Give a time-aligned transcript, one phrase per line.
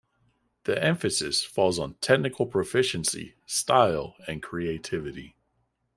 [0.63, 5.35] The emphasis falls on technical proficiency, style and creativity.